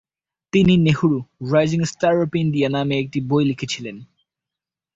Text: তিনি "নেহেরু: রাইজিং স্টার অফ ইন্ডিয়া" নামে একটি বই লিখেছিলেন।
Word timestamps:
তিনি 0.53 0.73
"নেহেরু: 0.77 1.19
রাইজিং 1.51 1.81
স্টার 1.85 2.15
অফ 2.23 2.31
ইন্ডিয়া" 2.35 2.69
নামে 2.69 2.95
একটি 2.99 3.19
বই 3.29 3.43
লিখেছিলেন। 3.45 3.97